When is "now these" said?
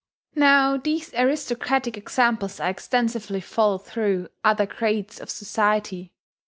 0.33-1.13